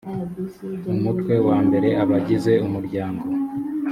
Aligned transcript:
umutwe 0.93 1.33
wa 1.47 1.57
mbere 1.67 1.89
abagize 2.03 2.53
umuryango 2.65 3.23